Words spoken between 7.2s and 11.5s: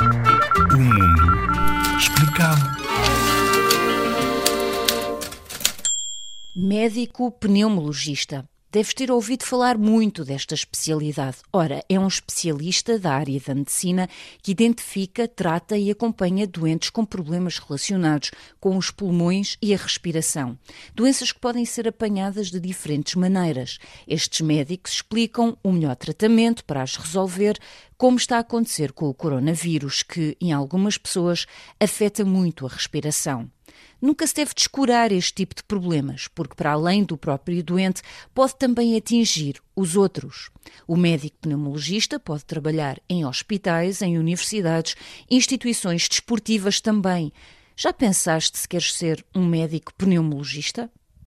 pneumologista. Deves ter ouvido falar muito desta especialidade.